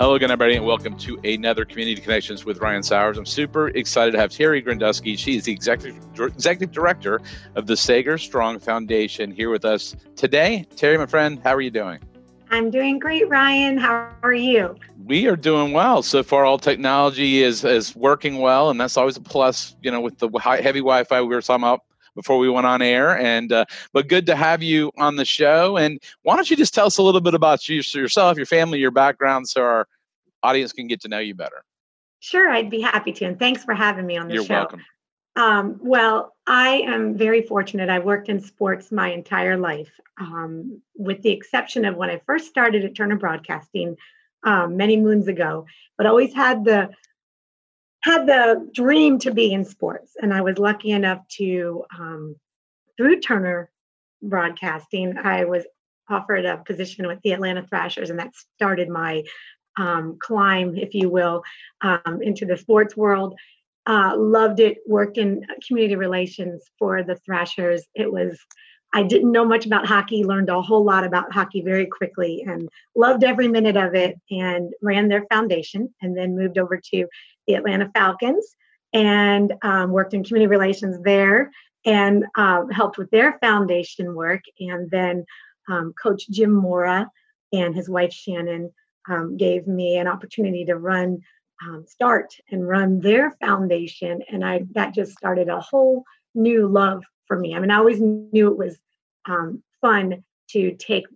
Hello 0.00 0.14
again, 0.14 0.30
everybody, 0.30 0.56
and 0.56 0.64
welcome 0.64 0.96
to 0.96 1.20
another 1.24 1.66
Community 1.66 2.00
Connections 2.00 2.46
with 2.46 2.56
Ryan 2.56 2.82
Sowers. 2.82 3.18
I'm 3.18 3.26
super 3.26 3.68
excited 3.68 4.12
to 4.12 4.18
have 4.18 4.30
Terry 4.30 4.62
Grandusky. 4.62 5.14
She 5.14 5.36
is 5.36 5.44
the 5.44 5.52
executive, 5.52 6.02
executive 6.18 6.72
director 6.72 7.20
of 7.54 7.66
the 7.66 7.76
Sager 7.76 8.16
Strong 8.16 8.60
Foundation 8.60 9.30
here 9.30 9.50
with 9.50 9.66
us 9.66 9.94
today. 10.16 10.66
Terry, 10.74 10.96
my 10.96 11.04
friend, 11.04 11.38
how 11.44 11.54
are 11.54 11.60
you 11.60 11.70
doing? 11.70 12.00
I'm 12.50 12.70
doing 12.70 12.98
great, 12.98 13.28
Ryan. 13.28 13.76
How 13.76 14.10
are 14.22 14.32
you? 14.32 14.74
We 15.04 15.26
are 15.26 15.36
doing 15.36 15.72
well. 15.72 16.02
So 16.02 16.22
far, 16.22 16.46
all 16.46 16.58
technology 16.58 17.42
is 17.42 17.62
is 17.62 17.94
working 17.94 18.38
well, 18.38 18.70
and 18.70 18.80
that's 18.80 18.96
always 18.96 19.18
a 19.18 19.20
plus. 19.20 19.76
You 19.82 19.90
know, 19.90 20.00
with 20.00 20.16
the 20.16 20.30
high, 20.38 20.62
heavy 20.62 20.80
Wi-Fi 20.80 21.20
we 21.20 21.28
were 21.28 21.42
talking 21.42 21.62
about 21.62 21.84
before 22.14 22.38
we 22.38 22.48
went 22.48 22.66
on 22.66 22.82
air. 22.82 23.18
And 23.18 23.52
uh, 23.52 23.64
but 23.92 24.08
good 24.08 24.26
to 24.26 24.36
have 24.36 24.62
you 24.62 24.90
on 24.98 25.16
the 25.16 25.24
show. 25.24 25.76
And 25.76 26.00
why 26.22 26.36
don't 26.36 26.50
you 26.50 26.56
just 26.56 26.74
tell 26.74 26.86
us 26.86 26.98
a 26.98 27.02
little 27.02 27.20
bit 27.20 27.34
about 27.34 27.68
you, 27.68 27.82
yourself, 27.94 28.36
your 28.36 28.46
family, 28.46 28.78
your 28.78 28.90
background, 28.90 29.48
so 29.48 29.62
our 29.62 29.88
audience 30.42 30.72
can 30.72 30.86
get 30.86 31.00
to 31.02 31.08
know 31.08 31.18
you 31.18 31.34
better. 31.34 31.62
Sure, 32.20 32.50
I'd 32.50 32.70
be 32.70 32.80
happy 32.80 33.12
to. 33.12 33.24
And 33.24 33.38
thanks 33.38 33.64
for 33.64 33.74
having 33.74 34.06
me 34.06 34.16
on 34.16 34.28
the 34.28 34.34
You're 34.34 34.44
show. 34.44 34.54
welcome. 34.54 34.82
Um, 35.36 35.80
well, 35.82 36.34
I 36.46 36.82
am 36.86 37.16
very 37.16 37.42
fortunate. 37.42 37.88
I've 37.88 38.04
worked 38.04 38.28
in 38.28 38.40
sports 38.40 38.92
my 38.92 39.10
entire 39.12 39.56
life, 39.56 39.90
um, 40.18 40.82
with 40.96 41.22
the 41.22 41.30
exception 41.30 41.84
of 41.84 41.96
when 41.96 42.10
I 42.10 42.20
first 42.26 42.48
started 42.48 42.84
at 42.84 42.94
Turner 42.94 43.16
Broadcasting 43.16 43.96
um, 44.42 44.76
many 44.76 44.96
moons 44.96 45.28
ago. 45.28 45.66
But 45.96 46.06
always 46.06 46.34
had 46.34 46.64
the 46.64 46.90
had 48.02 48.26
the 48.26 48.70
dream 48.74 49.18
to 49.20 49.32
be 49.32 49.52
in 49.52 49.64
sports, 49.64 50.12
and 50.20 50.32
I 50.32 50.40
was 50.40 50.58
lucky 50.58 50.90
enough 50.90 51.26
to 51.38 51.84
um, 51.98 52.36
through 52.96 53.20
Turner 53.20 53.70
Broadcasting, 54.22 55.16
I 55.16 55.44
was 55.46 55.64
offered 56.10 56.44
a 56.44 56.58
position 56.58 57.06
with 57.06 57.18
the 57.22 57.32
Atlanta 57.32 57.66
Thrashers, 57.66 58.10
and 58.10 58.18
that 58.18 58.34
started 58.34 58.90
my 58.90 59.22
um, 59.78 60.18
climb, 60.20 60.76
if 60.76 60.92
you 60.92 61.08
will, 61.08 61.42
um, 61.80 62.20
into 62.20 62.44
the 62.44 62.58
sports 62.58 62.94
world. 62.94 63.34
Uh, 63.86 64.14
loved 64.18 64.60
it. 64.60 64.78
Worked 64.86 65.16
in 65.16 65.46
community 65.66 65.96
relations 65.96 66.64
for 66.78 67.02
the 67.02 67.16
Thrashers. 67.24 67.86
It 67.94 68.12
was. 68.12 68.38
I 68.92 69.04
didn't 69.04 69.32
know 69.32 69.46
much 69.46 69.64
about 69.64 69.86
hockey. 69.86 70.24
Learned 70.24 70.50
a 70.50 70.60
whole 70.60 70.84
lot 70.84 71.04
about 71.04 71.32
hockey 71.32 71.62
very 71.62 71.86
quickly, 71.86 72.44
and 72.46 72.68
loved 72.94 73.24
every 73.24 73.48
minute 73.48 73.78
of 73.78 73.94
it. 73.94 74.20
And 74.30 74.74
ran 74.82 75.08
their 75.08 75.24
foundation, 75.32 75.94
and 76.02 76.14
then 76.14 76.36
moved 76.36 76.58
over 76.58 76.78
to 76.92 77.06
the 77.50 77.56
Atlanta 77.56 77.90
Falcons 77.92 78.54
and 78.92 79.54
um, 79.62 79.90
worked 79.90 80.14
in 80.14 80.24
community 80.24 80.48
relations 80.48 81.00
there, 81.02 81.50
and 81.84 82.24
uh, 82.36 82.64
helped 82.72 82.98
with 82.98 83.10
their 83.10 83.38
foundation 83.40 84.14
work. 84.14 84.42
And 84.58 84.90
then 84.90 85.24
um, 85.68 85.92
Coach 86.00 86.28
Jim 86.30 86.52
Mora 86.52 87.10
and 87.52 87.74
his 87.74 87.88
wife 87.88 88.12
Shannon 88.12 88.72
um, 89.08 89.36
gave 89.36 89.66
me 89.66 89.96
an 89.96 90.06
opportunity 90.06 90.64
to 90.66 90.76
run 90.76 91.20
um, 91.62 91.84
start 91.86 92.34
and 92.50 92.66
run 92.66 93.00
their 93.00 93.32
foundation 93.32 94.22
and 94.30 94.42
i 94.42 94.62
that 94.72 94.94
just 94.94 95.12
started 95.12 95.50
a 95.50 95.60
whole 95.60 96.04
new 96.34 96.66
love 96.66 97.04
for 97.26 97.38
me 97.38 97.54
i 97.54 97.58
mean 97.58 97.70
i 97.70 97.76
always 97.76 98.00
knew 98.00 98.50
it 98.50 98.56
was 98.56 98.78
um, 99.26 99.62
fun 99.82 100.24
to 100.48 100.74
take 100.76 101.06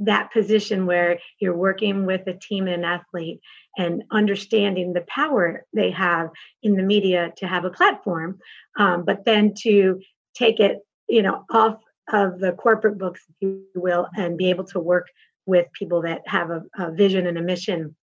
that 0.00 0.32
position 0.32 0.86
where 0.86 1.18
you're 1.38 1.56
working 1.56 2.06
with 2.06 2.26
a 2.26 2.34
team 2.34 2.66
and 2.66 2.76
an 2.76 2.84
athlete 2.84 3.40
and 3.76 4.02
understanding 4.10 4.92
the 4.92 5.02
power 5.02 5.64
they 5.74 5.90
have 5.90 6.30
in 6.62 6.74
the 6.74 6.82
media 6.82 7.32
to 7.36 7.46
have 7.46 7.64
a 7.64 7.70
platform 7.70 8.38
um, 8.78 9.04
but 9.04 9.24
then 9.24 9.54
to 9.54 10.00
take 10.34 10.58
it 10.58 10.78
you 11.08 11.22
know 11.22 11.44
off 11.50 11.76
of 12.12 12.40
the 12.40 12.52
corporate 12.52 12.98
books 12.98 13.20
if 13.28 13.36
you 13.40 13.64
will 13.74 14.08
and 14.16 14.36
be 14.36 14.50
able 14.50 14.64
to 14.64 14.80
work 14.80 15.06
with 15.46 15.66
people 15.72 16.02
that 16.02 16.22
have 16.26 16.50
a, 16.50 16.62
a 16.78 16.92
vision 16.92 17.26
and 17.26 17.38
a 17.38 17.42
mission 17.42 17.94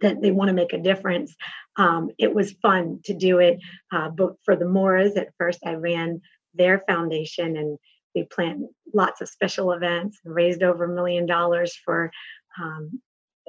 that 0.00 0.20
they 0.22 0.30
want 0.30 0.48
to 0.48 0.54
make 0.54 0.72
a 0.72 0.78
difference. 0.78 1.34
Um, 1.76 2.10
it 2.18 2.32
was 2.32 2.52
fun 2.62 3.00
to 3.04 3.14
do 3.14 3.38
it. 3.38 3.58
Uh, 3.92 4.08
but 4.10 4.34
for 4.44 4.56
the 4.56 4.64
Moras, 4.64 5.16
at 5.16 5.34
first 5.38 5.60
I 5.64 5.74
ran 5.74 6.20
their 6.54 6.80
foundation 6.86 7.56
and 7.56 7.78
we 8.14 8.24
planned 8.24 8.66
lots 8.92 9.20
of 9.20 9.28
special 9.28 9.72
events 9.72 10.18
and 10.24 10.34
raised 10.34 10.62
over 10.62 10.84
a 10.84 10.94
million 10.94 11.26
dollars 11.26 11.76
for 11.84 12.10
um, 12.60 13.00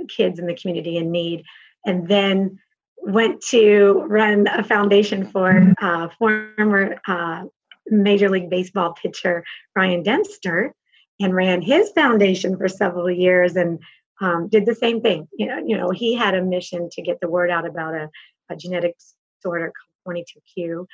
kids 0.09 0.39
in 0.39 0.45
the 0.45 0.55
community 0.55 0.97
in 0.97 1.11
need. 1.11 1.43
And 1.85 2.07
then 2.07 2.59
went 2.97 3.41
to 3.49 4.05
run 4.07 4.47
a 4.47 4.63
foundation 4.63 5.25
for 5.25 5.73
uh, 5.81 6.07
former 6.19 7.01
uh, 7.07 7.43
Major 7.87 8.29
League 8.29 8.49
Baseball 8.49 8.93
pitcher 8.93 9.43
Ryan 9.75 10.03
Dempster 10.03 10.73
and 11.19 11.35
ran 11.35 11.61
his 11.61 11.91
foundation 11.91 12.57
for 12.57 12.67
several 12.67 13.09
years 13.09 13.55
and 13.55 13.79
um, 14.21 14.47
did 14.49 14.65
the 14.65 14.75
same 14.75 15.01
thing. 15.01 15.27
You 15.33 15.47
know, 15.47 15.57
you 15.65 15.77
know, 15.77 15.89
he 15.89 16.13
had 16.13 16.35
a 16.35 16.43
mission 16.43 16.89
to 16.91 17.01
get 17.01 17.19
the 17.19 17.29
word 17.29 17.49
out 17.49 17.65
about 17.65 17.95
a, 17.95 18.09
a 18.49 18.55
genetic 18.55 18.95
disorder 19.37 19.73
called 20.05 20.15
22q, 20.15 20.85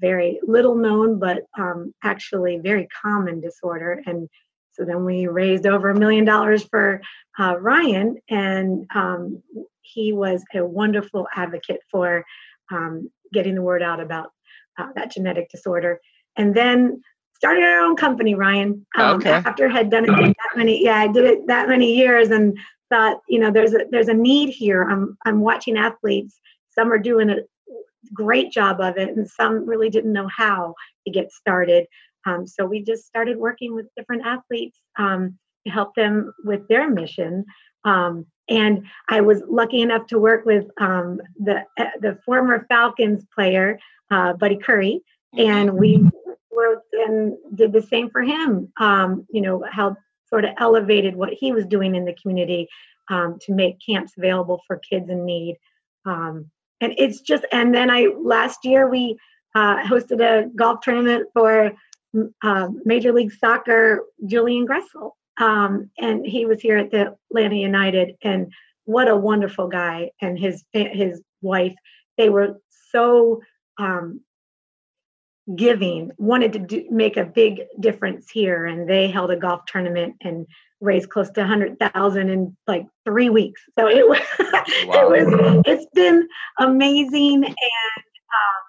very 0.00 0.40
little 0.46 0.74
known, 0.74 1.18
but 1.18 1.44
um, 1.58 1.94
actually 2.02 2.58
very 2.58 2.86
common 3.02 3.40
disorder. 3.40 4.02
And 4.06 4.28
so 4.72 4.84
then 4.84 5.04
we 5.04 5.26
raised 5.26 5.66
over 5.66 5.90
a 5.90 5.98
million 5.98 6.24
dollars 6.24 6.64
for 6.64 7.00
uh, 7.38 7.56
Ryan, 7.58 8.18
and 8.28 8.86
um, 8.94 9.42
he 9.82 10.12
was 10.12 10.44
a 10.54 10.64
wonderful 10.64 11.26
advocate 11.34 11.80
for 11.90 12.24
um, 12.70 13.10
getting 13.32 13.56
the 13.56 13.62
word 13.62 13.82
out 13.82 14.00
about 14.00 14.30
uh, 14.78 14.88
that 14.94 15.10
genetic 15.10 15.50
disorder. 15.50 16.00
And 16.36 16.54
then 16.54 17.02
started 17.34 17.64
our 17.64 17.80
own 17.80 17.96
company, 17.96 18.34
Ryan. 18.34 18.86
Um, 18.96 19.16
okay. 19.16 19.30
After 19.30 19.68
had 19.68 19.90
done 19.90 20.04
it 20.04 20.08
that 20.08 20.56
many, 20.56 20.84
yeah, 20.84 20.96
I 20.96 21.08
did 21.08 21.24
it 21.24 21.46
that 21.46 21.68
many 21.68 21.96
years, 21.96 22.30
and 22.30 22.56
thought, 22.90 23.20
you 23.28 23.38
know, 23.38 23.50
there's 23.50 23.74
a 23.74 23.86
there's 23.90 24.08
a 24.08 24.14
need 24.14 24.50
here. 24.50 24.82
I'm 24.82 25.16
I'm 25.24 25.40
watching 25.40 25.76
athletes. 25.76 26.38
Some 26.70 26.92
are 26.92 26.98
doing 26.98 27.30
a 27.30 27.36
great 28.12 28.52
job 28.52 28.80
of 28.80 28.96
it, 28.96 29.16
and 29.16 29.28
some 29.28 29.66
really 29.66 29.90
didn't 29.90 30.12
know 30.12 30.28
how 30.28 30.74
to 31.06 31.12
get 31.12 31.32
started. 31.32 31.86
Um, 32.26 32.46
so 32.46 32.64
we 32.64 32.82
just 32.82 33.06
started 33.06 33.36
working 33.38 33.74
with 33.74 33.86
different 33.96 34.26
athletes 34.26 34.78
um, 34.98 35.38
to 35.66 35.72
help 35.72 35.94
them 35.94 36.32
with 36.44 36.66
their 36.68 36.90
mission. 36.90 37.44
Um, 37.84 38.26
and 38.48 38.86
I 39.08 39.20
was 39.20 39.42
lucky 39.48 39.82
enough 39.82 40.06
to 40.08 40.18
work 40.18 40.44
with 40.44 40.66
um, 40.80 41.20
the 41.38 41.64
the 42.00 42.18
former 42.24 42.66
Falcons 42.68 43.24
player, 43.34 43.78
uh, 44.10 44.32
Buddy 44.34 44.56
Curry, 44.56 45.02
and 45.36 45.74
we 45.74 46.08
worked 46.50 46.92
and 46.92 47.36
did 47.54 47.72
the 47.72 47.82
same 47.82 48.10
for 48.10 48.22
him. 48.22 48.72
Um, 48.78 49.26
you 49.30 49.40
know, 49.40 49.62
helped 49.70 50.00
sort 50.28 50.44
of 50.44 50.50
elevated 50.58 51.14
what 51.14 51.32
he 51.32 51.52
was 51.52 51.66
doing 51.66 51.94
in 51.94 52.04
the 52.04 52.16
community 52.20 52.68
um, 53.08 53.38
to 53.42 53.54
make 53.54 53.78
camps 53.86 54.12
available 54.16 54.62
for 54.66 54.78
kids 54.78 55.08
in 55.08 55.24
need. 55.24 55.56
Um, 56.04 56.50
and 56.80 56.94
it's 56.96 57.20
just, 57.20 57.44
and 57.52 57.74
then 57.74 57.90
I 57.90 58.08
last 58.16 58.64
year 58.64 58.88
we 58.88 59.18
uh, 59.54 59.82
hosted 59.82 60.20
a 60.20 60.48
golf 60.54 60.80
tournament 60.82 61.28
for 61.32 61.72
uh, 62.42 62.68
Major 62.84 63.12
League 63.12 63.32
Soccer 63.32 64.04
Julian 64.26 64.66
Gressel, 64.66 65.12
um, 65.38 65.90
and 65.98 66.26
he 66.26 66.46
was 66.46 66.60
here 66.60 66.78
at 66.78 66.90
the 66.90 67.14
Atlanta 67.30 67.56
United, 67.56 68.16
and 68.22 68.52
what 68.84 69.08
a 69.08 69.16
wonderful 69.16 69.68
guy 69.68 70.10
and 70.20 70.38
his 70.38 70.64
his 70.72 71.22
wife. 71.42 71.74
They 72.16 72.30
were 72.30 72.60
so 72.90 73.42
um, 73.78 74.20
giving 75.54 76.10
wanted 76.18 76.52
to 76.52 76.58
do, 76.58 76.84
make 76.90 77.16
a 77.16 77.24
big 77.24 77.62
difference 77.80 78.30
here 78.30 78.66
and 78.66 78.88
they 78.88 79.08
held 79.08 79.30
a 79.30 79.36
golf 79.36 79.62
tournament 79.66 80.14
and 80.20 80.46
raised 80.80 81.10
close 81.10 81.30
to 81.30 81.40
100,000 81.40 82.28
in 82.30 82.56
like 82.66 82.86
3 83.04 83.30
weeks 83.30 83.62
so 83.78 83.88
it 83.88 84.08
was 84.08 84.20
wow. 84.86 85.10
it 85.12 85.26
was 85.26 85.62
it's 85.66 85.86
been 85.92 86.28
amazing 86.58 87.44
and 87.44 87.54
um, 87.54 88.62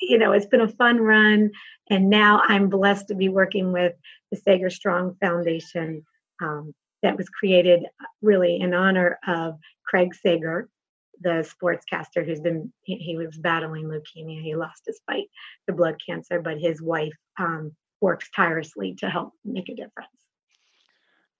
you 0.00 0.18
know 0.18 0.32
it's 0.32 0.46
been 0.46 0.60
a 0.60 0.68
fun 0.68 0.98
run 0.98 1.50
and 1.90 2.10
now 2.10 2.42
I'm 2.46 2.68
blessed 2.68 3.08
to 3.08 3.14
be 3.14 3.28
working 3.28 3.72
with 3.72 3.94
the 4.30 4.36
Sager 4.36 4.70
Strong 4.70 5.16
Foundation 5.20 6.04
um, 6.42 6.72
that 7.02 7.16
was 7.16 7.28
created 7.28 7.84
really 8.22 8.60
in 8.60 8.74
honor 8.74 9.18
of 9.26 9.56
Craig 9.86 10.14
Sager 10.14 10.68
the 11.20 11.48
sportscaster 11.62 12.24
who's 12.24 12.40
been 12.40 12.72
he, 12.82 12.96
he, 12.96 13.16
was 13.16 13.36
battling 13.38 13.84
leukemia. 13.84 14.42
He 14.42 14.54
lost 14.54 14.82
his 14.86 15.00
fight 15.06 15.26
to 15.66 15.74
blood 15.74 15.96
cancer, 16.04 16.40
but 16.40 16.58
his 16.58 16.82
wife 16.82 17.16
um, 17.38 17.72
works 18.00 18.28
tirelessly 18.34 18.94
to 18.98 19.08
help 19.08 19.32
make 19.44 19.68
a 19.68 19.74
difference. 19.74 20.08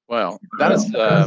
Well, 0.09 0.41
that 0.59 0.73
is 0.73 0.95
uh, 0.95 1.27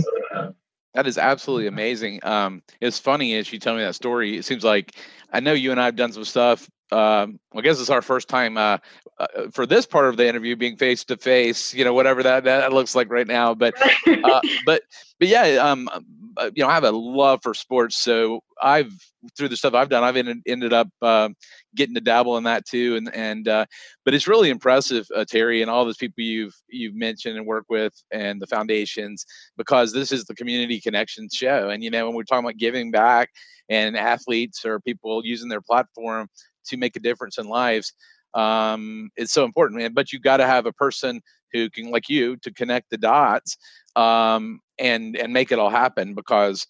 that 0.93 1.07
is 1.07 1.17
absolutely 1.17 1.67
amazing. 1.67 2.19
Um, 2.23 2.63
it's 2.81 2.99
funny 2.99 3.35
as 3.35 3.51
you 3.51 3.59
tell 3.59 3.75
me 3.75 3.81
that 3.83 3.95
story. 3.95 4.37
It 4.37 4.45
seems 4.45 4.63
like 4.63 4.95
I 5.31 5.39
know 5.39 5.53
you 5.53 5.71
and 5.71 5.79
I 5.79 5.85
have 5.85 5.95
done 5.95 6.11
some 6.11 6.25
stuff 6.25 6.69
um, 6.91 7.39
I 7.56 7.62
guess 7.62 7.80
it's 7.80 7.89
our 7.89 8.01
first 8.01 8.27
time 8.27 8.57
uh, 8.57 8.77
uh, 9.19 9.50
for 9.51 9.65
this 9.65 9.86
part 9.86 10.06
of 10.06 10.18
the 10.18 10.27
interview 10.27 10.56
being 10.56 10.77
face 10.77 11.03
to 11.06 11.18
face. 11.18 11.74
You 11.74 11.83
know, 11.83 11.94
whatever 11.94 12.24
that 12.24 12.44
that 12.45 12.74
looks 12.74 12.95
like 12.95 13.12
right 13.12 13.27
now. 13.27 13.53
But 13.53 13.75
uh, 14.07 14.41
but 14.65 14.83
but 15.19 15.27
yeah, 15.27 15.44
um, 15.57 15.89
uh, 16.38 16.50
you 16.56 16.63
know, 16.63 16.69
I 16.69 16.74
have 16.74 16.83
a 16.83 16.91
love 16.91 17.41
for 17.44 17.53
sports, 17.53 17.97
so 17.97 18.41
I've 18.62 18.91
through 19.38 19.50
the 19.50 19.57
stuff 19.57 19.74
I've 19.74 19.89
done, 19.89 20.03
I've 20.03 20.15
ended, 20.15 20.38
ended 20.47 20.71
up 20.71 20.88
uh, 21.01 21.30
getting 21.75 21.95
to 21.95 22.01
dabble 22.01 22.38
in 22.38 22.45
that 22.45 22.65
too. 22.65 22.95
And 22.95 23.13
and 23.13 23.47
uh, 23.47 23.65
but 24.06 24.13
it's 24.13 24.27
really 24.27 24.50
impressive, 24.50 25.07
uh, 25.15 25.25
Terry, 25.25 25.62
and 25.62 25.69
all 25.69 25.85
those 25.85 25.97
people 25.97 26.24
you've 26.24 26.56
you've 26.69 26.95
mentioned 26.95 27.38
and 27.38 27.45
work 27.45 27.65
with, 27.69 27.94
and 28.12 28.42
the 28.42 28.47
foundations, 28.47 29.25
because 29.57 29.94
this 29.94 30.12
is 30.12 30.25
the 30.25 30.35
community 30.35 30.80
connections 30.80 31.33
show. 31.33 31.69
And 31.69 31.83
you 31.83 31.92
know, 31.92 32.06
when 32.07 32.15
we're 32.15 32.24
talking 32.24 32.45
about 32.45 32.57
giving 32.57 32.92
back 32.92 33.30
and 33.69 33.95
athletes 33.95 34.65
or 34.65 34.80
people 34.80 35.21
using 35.24 35.50
their 35.50 35.62
platform 35.62 36.27
to 36.69 36.77
make 36.77 36.95
a 36.95 37.00
difference 37.00 37.38
in 37.38 37.48
lives, 37.48 37.94
um, 38.33 39.10
it's 39.16 39.33
so 39.33 39.44
important. 39.44 39.94
But 39.94 40.12
you 40.12 40.19
got 40.19 40.38
to 40.38 40.45
have 40.45 40.66
a 40.66 40.74
person 40.74 41.21
who 41.51 41.69
can, 41.69 41.92
like 41.92 42.10
you, 42.10 42.38
to 42.38 42.54
connect 42.54 42.89
the 42.89 42.98
dots 42.98 43.57
um, 43.95 44.60
and 44.77 45.16
and 45.16 45.33
make 45.33 45.51
it 45.51 45.60
all 45.60 45.69
happen 45.69 46.13
because 46.13 46.66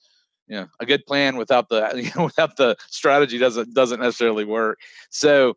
you 0.47 0.55
know 0.55 0.67
a 0.79 0.85
good 0.85 1.05
plan 1.05 1.37
without 1.37 1.69
the 1.69 2.11
without 2.23 2.57
the 2.57 2.75
strategy 2.87 3.37
doesn't 3.37 3.73
doesn't 3.73 3.99
necessarily 3.99 4.45
work 4.45 4.79
so 5.09 5.55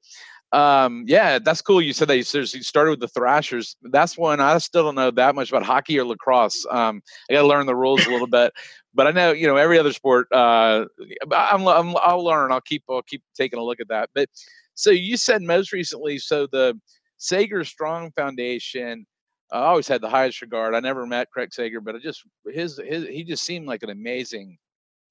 um 0.53 1.05
yeah 1.07 1.39
that's 1.39 1.63
cool. 1.63 1.81
You 1.81 1.93
said 1.95 2.09
that 2.09 2.17
you 2.17 2.23
started 2.25 2.91
with 2.91 3.01
the 3.01 3.09
thrashers. 3.09 3.77
That's 3.85 4.19
one 4.19 4.41
i 4.41 4.59
still 4.59 4.85
don't 4.85 4.95
know 4.95 5.11
that 5.11 5.35
much 5.35 5.49
about 5.51 5.63
hockey 5.63 5.99
or 5.99 6.05
lacrosse. 6.05 6.67
Um 6.71 7.03
i 7.31 7.35
gotta 7.35 7.47
learn 7.47 7.67
the 7.67 7.75
rules 7.77 8.07
a 8.07 8.11
little 8.11 8.27
bit. 8.27 8.53
But 8.95 9.07
i 9.07 9.11
know 9.11 9.33
you 9.33 9.47
know 9.47 9.57
every 9.57 9.79
other 9.79 9.93
sport 9.93 10.29
uh 10.33 10.85
I'm, 11.33 11.67
I'm 11.67 11.97
i'll 12.03 12.25
learn. 12.25 12.53
I'll 12.53 12.61
keep 12.61 12.85
i'll 12.91 13.03
keep 13.03 13.23
taking 13.35 13.59
a 13.59 13.65
look 13.65 13.81
at 13.81 13.89
that. 13.89 14.11
But 14.15 14.29
so 14.75 14.91
you 14.91 15.17
said 15.17 15.43
most 15.43 15.73
recently 15.73 16.19
so 16.19 16.47
the 16.47 16.79
sager 17.19 17.65
strong 17.65 18.11
foundation 18.13 19.07
I 19.53 19.59
always 19.65 19.87
had 19.87 20.01
the 20.01 20.09
highest 20.09 20.41
regard. 20.41 20.75
I 20.75 20.81
never 20.81 21.07
met 21.07 21.31
Craig 21.31 21.53
Sager, 21.53 21.81
but 21.81 21.95
I 21.95 21.99
just 21.99 22.23
his 22.47 22.81
his 22.87 23.07
he 23.07 23.23
just 23.23 23.45
seemed 23.45 23.67
like 23.67 23.83
an 23.83 23.91
amazing 23.91 24.57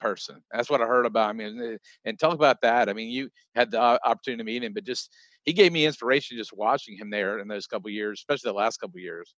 person. 0.02 0.42
That's 0.52 0.70
what 0.70 0.82
I 0.82 0.86
heard 0.86 1.06
about. 1.06 1.30
I 1.30 1.34
mean, 1.34 1.62
eh, 1.62 1.78
and 2.06 2.20
talk 2.20 2.34
about 2.34 2.62
that. 2.62 2.90
I 2.90 2.94
mean, 2.94 3.10
you 3.10 3.30
had 3.56 3.72
the 3.72 3.80
opportunity 3.80 4.40
to 4.40 4.44
meet 4.44 4.64
him, 4.64 4.74
but 4.74 4.84
just 4.84 5.14
he 5.44 5.54
gave 5.54 5.72
me 5.72 5.86
inspiration 5.86 6.38
just 6.38 6.54
watching 6.54 6.98
him 6.98 7.10
there 7.10 7.40
in 7.40 7.48
those 7.48 7.68
couple 7.68 7.90
years, 7.90 8.20
especially 8.20 8.50
the 8.50 8.58
last 8.58 8.78
couple 8.78 9.00
years. 9.00 9.34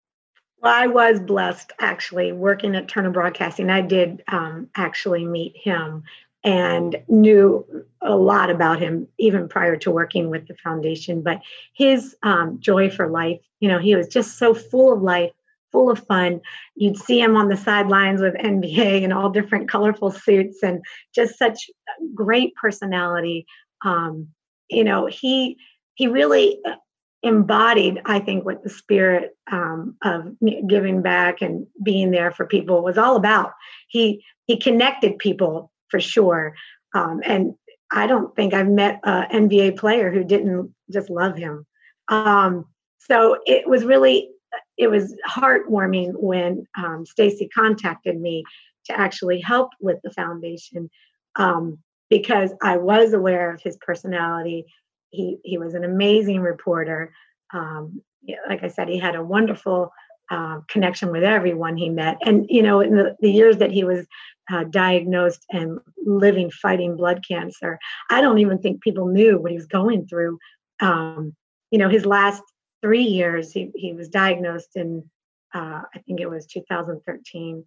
Well, 0.63 0.73
I 0.73 0.87
was 0.87 1.21
blessed 1.21 1.73
actually 1.81 2.33
working 2.33 2.77
at 2.77 2.89
Turner 2.89 3.11
Broadcasting. 3.11 3.69
I 3.69 3.81
did 3.81 4.23
um, 4.29 4.69
actually 4.77 5.27
meet 5.27 5.57
him 5.57 6.05
and 6.45 6.97
knew 7.09 7.65
a 8.01 8.15
lot 8.17 8.51
about 8.51 8.81
him 8.81 9.07
even 9.19 9.49
prior 9.49 9.77
to 9.77 9.91
working 9.91 10.31
with 10.31 10.47
the 10.49 10.55
foundation. 10.55 11.23
But 11.23 11.41
his 11.73 12.17
um, 12.23 12.59
joy 12.61 12.91
for 12.91 13.09
life, 13.09 13.41
you 13.61 13.69
know, 13.69 13.79
he 13.79 13.95
was 13.95 14.09
just 14.09 14.39
so 14.39 14.55
full 14.55 14.93
of 14.93 15.03
life, 15.03 15.31
full 15.73 15.91
of 15.91 16.07
fun. 16.07 16.41
You'd 16.77 16.99
see 16.99 17.21
him 17.21 17.37
on 17.37 17.49
the 17.49 17.57
sidelines 17.57 18.21
with 18.21 18.35
NBA 18.35 19.03
and 19.05 19.13
all 19.13 19.31
different 19.31 19.69
colorful 19.69 20.11
suits 20.11 20.63
and 20.63 20.85
just 21.15 21.39
such 21.39 21.71
great 22.15 22.55
personality. 22.55 23.47
Um, 23.85 24.29
you 24.69 24.85
know, 24.85 25.07
he 25.07 25.57
he 25.95 26.07
really 26.07 26.59
uh, 26.65 26.77
embodied, 27.23 28.01
I 28.05 28.21
think, 28.21 28.45
what 28.45 28.63
the 28.63 28.71
spirit 28.71 29.37
um, 29.51 29.97
of 30.03 30.35
giving 30.67 31.03
back 31.03 31.43
and 31.43 31.67
being 31.83 32.11
there 32.11 32.33
for 32.33 32.47
people 32.47 32.83
was 32.83 32.99
all 32.99 33.17
about. 33.17 33.53
He 33.89 34.25
he 34.47 34.57
connected 34.57 35.19
people 35.19 35.73
for 35.89 36.01
sure, 36.01 36.55
um, 36.95 37.21
and 37.25 37.55
I 37.93 38.07
don't 38.07 38.35
think 38.35 38.55
I've 38.55 38.69
met 38.69 39.01
an 39.05 39.49
NBA 39.49 39.77
player 39.77 40.11
who 40.11 40.25
didn't 40.25 40.75
just 40.91 41.11
love 41.11 41.37
him. 41.37 41.67
Um, 42.09 42.67
so 42.99 43.39
it 43.47 43.69
was 43.69 43.85
really 43.85 44.31
it 44.79 44.89
was 44.89 45.15
heartwarming 45.29 46.13
when 46.15 46.67
um, 46.77 47.05
Stacy 47.07 47.49
contacted 47.49 48.21
me 48.21 48.45
to 48.87 48.99
actually 48.99 49.41
help 49.41 49.71
with 49.81 49.99
the 50.03 50.11
foundation 50.11 50.91
um, 51.37 51.79
because 52.11 52.53
I 52.63 52.77
was 52.77 53.13
aware 53.13 53.53
of 53.53 53.63
his 53.63 53.77
personality. 53.81 54.67
He 55.11 55.39
he 55.45 55.59
was 55.59 55.75
an 55.75 55.85
amazing 55.85 56.41
reporter. 56.41 57.13
Um, 57.53 58.03
like 58.49 58.63
I 58.63 58.69
said, 58.69 58.89
he 58.89 58.99
had 58.99 59.15
a 59.15 59.23
wonderful 59.23 59.93
uh, 60.31 60.61
connection 60.69 61.11
with 61.11 61.25
everyone 61.25 61.77
he 61.77 61.91
met. 61.91 62.17
And 62.25 62.47
you 62.49 62.63
know, 62.63 62.81
in 62.81 62.97
the, 62.97 63.17
the 63.21 63.31
years 63.31 63.59
that 63.59 63.71
he 63.71 63.85
was 63.85 64.07
uh, 64.51 64.65
diagnosed 64.65 65.45
and 65.51 65.79
living 66.05 66.51
fighting 66.51 66.97
blood 66.97 67.25
cancer, 67.27 67.79
I 68.11 68.21
don't 68.21 68.39
even 68.39 68.59
think 68.59 68.83
people 68.83 69.07
knew 69.07 69.39
what 69.39 69.51
he 69.51 69.57
was 69.57 69.67
going 69.67 70.07
through. 70.07 70.39
Um, 70.81 71.35
you 71.71 71.79
know, 71.79 71.89
his 71.89 72.07
last 72.07 72.43
three 72.83 73.05
years. 73.05 73.53
He, 73.53 73.71
he 73.75 73.93
was 73.93 74.09
diagnosed 74.09 74.77
in, 74.77 75.09
uh, 75.55 75.83
I 75.95 75.99
think 76.07 76.21
it 76.21 76.29
was 76.29 76.47
2013, 76.47 77.65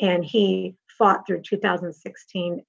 and 0.00 0.24
he 0.24 0.74
fought 0.98 1.26
through 1.26 1.42
2016. 1.42 2.64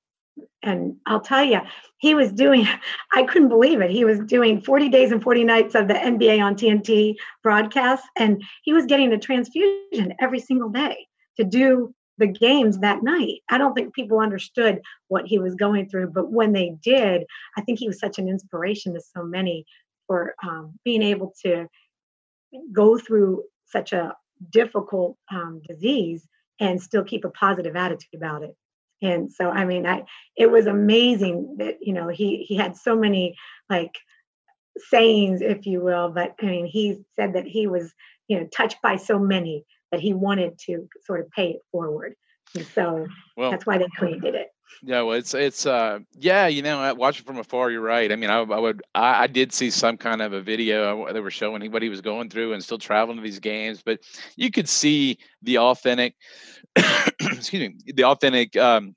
And 0.62 0.98
I'll 1.08 1.20
tell 1.20 1.44
you, 1.44 1.62
he 1.98 2.14
was 2.14 2.32
doing, 2.32 2.68
I 3.14 3.24
couldn't 3.24 3.50
believe 3.50 3.82
it. 3.82 3.92
He 3.92 4.06
was 4.06 4.20
doing 4.20 4.62
40 4.62 4.90
days 4.90 5.12
and 5.12 5.22
40 5.22 5.44
nights 5.44 5.76
of 5.76 5.88
the 5.88 5.96
NBA 5.96 6.42
on 6.44 6.56
TNT 6.56 7.16
broadcasts, 7.44 8.08
and 8.16 8.44
he 8.64 8.74
was 8.74 8.86
getting 8.86 9.12
a 9.12 9.18
transfusion 9.18 10.14
every 10.20 10.40
single 10.40 10.70
day 10.70 11.08
to 11.38 11.44
do 11.44 11.94
the 12.20 12.28
games 12.28 12.80
that 12.80 13.04
night. 13.04 13.42
I 13.50 13.58
don't 13.58 13.74
think 13.74 13.94
people 13.94 14.20
understood 14.20 14.82
what 15.08 15.28
he 15.28 15.38
was 15.38 15.56
going 15.56 15.88
through, 15.88 16.10
but 16.10 16.32
when 16.32 16.52
they 16.52 16.76
did, 16.82 17.26
I 17.56 17.62
think 17.62 17.80
he 17.80 17.88
was 17.88 18.00
such 18.00 18.18
an 18.18 18.28
inspiration 18.28 18.94
to 18.96 19.02
so 19.02 19.24
many 19.24 19.66
for 20.08 20.34
um, 20.44 20.74
being 20.84 21.04
able 21.04 21.34
to 21.44 21.68
go 22.72 22.98
through 22.98 23.44
such 23.66 23.94
a 23.94 24.16
difficult 24.52 25.18
um, 25.32 25.62
disease 25.68 26.28
and 26.60 26.82
still 26.82 27.04
keep 27.04 27.26
a 27.26 27.30
positive 27.30 27.76
attitude 27.76 28.16
about 28.16 28.44
it. 28.44 28.56
And 29.02 29.32
so 29.32 29.52
i 29.52 29.64
mean 29.64 29.86
i 29.86 30.06
it 30.36 30.50
was 30.50 30.66
amazing 30.66 31.58
that 31.60 31.76
you 31.82 31.94
know 31.94 32.08
he 32.08 32.44
he 32.48 32.56
had 32.56 32.76
so 32.76 32.96
many 32.96 33.36
like 33.70 33.96
sayings 34.90 35.42
if 35.42 35.68
you 35.68 35.84
will 35.84 36.10
but 36.10 36.34
i 36.42 36.46
mean 36.46 36.66
he 36.66 37.04
said 37.16 37.34
that 37.34 37.46
he 37.46 37.68
was 37.68 37.94
you 38.28 38.40
know 38.40 38.48
touched 38.48 38.82
by 38.82 38.96
so 38.96 39.20
many 39.20 39.66
that 39.92 40.00
he 40.00 40.14
wanted 40.14 40.58
to 40.66 40.88
sort 41.06 41.22
of 41.22 41.32
pay 41.32 41.52
it 41.52 41.62
forward. 41.72 42.16
And 42.56 42.66
so 42.66 43.08
well, 43.36 43.52
that's 43.52 43.66
why 43.66 43.78
they 43.78 43.88
created 43.96 44.36
it 44.36 44.48
yeah, 44.84 45.02
well, 45.02 45.18
it's 45.18 45.34
it's 45.34 45.66
uh 45.66 46.00
yeah, 46.18 46.48
you 46.48 46.62
know, 46.62 46.94
watching 46.96 47.26
from 47.26 47.38
afar, 47.38 47.72
you're 47.72 47.82
right. 47.82 48.12
I 48.12 48.16
mean, 48.16 48.30
I, 48.30 48.40
I 48.40 48.60
would 48.60 48.82
I, 48.94 49.24
I, 49.24 49.28
did 49.28 49.52
see 49.52 49.70
some 49.70 49.98
kind 49.98 50.22
of 50.22 50.34
a 50.34 50.42
video 50.42 51.12
they 51.12 51.20
were 51.20 51.32
showing 51.32 51.72
what 51.72 51.82
he 51.82 51.90
was 51.90 52.02
going 52.02 52.30
through 52.30 52.54
and 52.54 52.64
still 52.64 52.78
traveling 52.78 53.18
to 53.18 53.24
these 53.24 53.40
games, 53.40 53.82
but 53.84 54.00
you 54.36 54.52
could 54.52 54.70
see 54.70 55.18
the 55.42 55.58
authentic, 55.58 56.16
excuse 56.76 57.70
me, 57.70 57.76
the 57.94 58.04
authentic 58.04 58.56
um, 58.58 58.96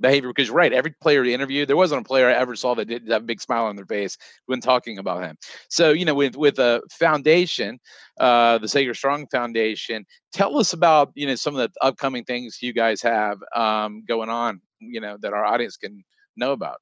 behavior 0.00 0.28
because 0.28 0.48
you're 0.48 0.56
right. 0.56 0.72
Every 0.72 0.90
player 1.00 1.24
he 1.24 1.32
interviewed, 1.32 1.68
there 1.68 1.76
wasn't 1.76 2.02
a 2.02 2.04
player 2.04 2.28
I 2.28 2.34
ever 2.34 2.54
saw 2.56 2.74
that 2.74 2.86
did 2.86 3.08
have 3.08 3.22
a 3.22 3.24
big 3.24 3.40
smile 3.40 3.64
on 3.64 3.76
their 3.76 3.86
face 3.86 4.18
when 4.46 4.60
talking 4.60 4.98
about 4.98 5.22
him. 5.22 5.36
So, 5.68 5.90
you 5.92 6.04
know, 6.04 6.14
with 6.14 6.36
with 6.36 6.58
a 6.58 6.82
foundation, 6.90 7.78
uh, 8.20 8.58
the 8.58 8.68
Sager 8.68 8.94
Strong 8.94 9.28
Foundation, 9.28 10.04
tell 10.32 10.58
us 10.58 10.72
about 10.72 11.12
you 11.14 11.26
know 11.26 11.34
some 11.34 11.56
of 11.56 11.60
the 11.60 11.86
upcoming 11.86 12.24
things 12.24 12.58
you 12.62 12.72
guys 12.72 13.00
have 13.02 13.38
um, 13.54 14.04
going 14.06 14.28
on. 14.28 14.60
You 14.90 15.00
know 15.00 15.16
that 15.20 15.32
our 15.32 15.44
audience 15.44 15.76
can 15.76 16.04
know 16.36 16.52
about. 16.52 16.80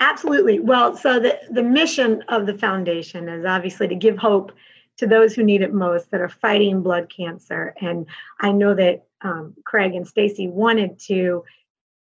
Absolutely. 0.00 0.60
Well, 0.60 0.96
so 0.96 1.18
the 1.18 1.38
the 1.50 1.62
mission 1.62 2.22
of 2.28 2.46
the 2.46 2.56
foundation 2.56 3.28
is 3.28 3.44
obviously 3.44 3.88
to 3.88 3.94
give 3.94 4.16
hope 4.16 4.52
to 4.98 5.06
those 5.06 5.34
who 5.34 5.42
need 5.42 5.62
it 5.62 5.72
most 5.72 6.10
that 6.10 6.20
are 6.20 6.28
fighting 6.28 6.82
blood 6.82 7.12
cancer. 7.14 7.74
And 7.80 8.06
I 8.40 8.52
know 8.52 8.74
that 8.74 9.06
um, 9.22 9.54
Craig 9.64 9.94
and 9.94 10.06
Stacy 10.06 10.48
wanted 10.48 10.98
to 11.06 11.44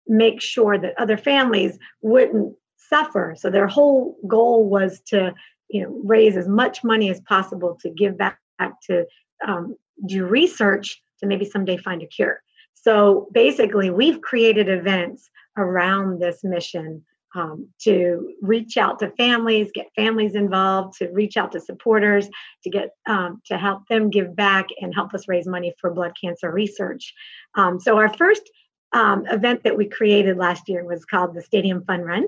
make 0.06 0.40
sure 0.40 0.78
that 0.78 0.98
other 0.98 1.16
families 1.18 1.78
wouldn't 2.00 2.56
suffer. 2.76 3.34
So 3.38 3.50
their 3.50 3.66
whole 3.66 4.16
goal 4.26 4.68
was 4.68 5.00
to, 5.08 5.34
you 5.68 5.82
know, 5.82 6.00
raise 6.02 6.36
as 6.36 6.48
much 6.48 6.82
money 6.82 7.10
as 7.10 7.20
possible 7.20 7.78
to 7.82 7.90
give 7.90 8.16
back, 8.16 8.38
back 8.58 8.80
to 8.82 9.06
um, 9.46 9.76
do 10.06 10.24
research 10.24 11.02
to 11.20 11.26
maybe 11.26 11.44
someday 11.44 11.76
find 11.76 12.02
a 12.02 12.06
cure. 12.06 12.42
So 12.88 13.28
basically, 13.32 13.90
we've 13.90 14.22
created 14.22 14.70
events 14.70 15.28
around 15.58 16.20
this 16.20 16.42
mission 16.42 17.04
um, 17.34 17.68
to 17.82 18.32
reach 18.40 18.78
out 18.78 18.98
to 19.00 19.10
families, 19.10 19.70
get 19.74 19.90
families 19.94 20.34
involved, 20.34 20.96
to 20.96 21.08
reach 21.08 21.36
out 21.36 21.52
to 21.52 21.60
supporters, 21.60 22.30
to 22.64 22.70
get 22.70 22.92
um, 23.06 23.42
to 23.44 23.58
help 23.58 23.86
them 23.88 24.08
give 24.08 24.34
back 24.34 24.68
and 24.80 24.94
help 24.94 25.12
us 25.12 25.28
raise 25.28 25.46
money 25.46 25.74
for 25.78 25.92
blood 25.92 26.14
cancer 26.18 26.50
research. 26.50 27.12
Um, 27.56 27.78
so 27.78 27.98
our 27.98 28.08
first 28.14 28.48
um, 28.94 29.26
event 29.26 29.64
that 29.64 29.76
we 29.76 29.84
created 29.84 30.38
last 30.38 30.66
year 30.66 30.82
was 30.82 31.04
called 31.04 31.34
the 31.34 31.42
Stadium 31.42 31.84
Fun 31.84 32.00
Run, 32.00 32.24